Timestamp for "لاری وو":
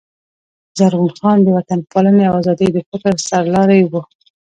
3.53-4.01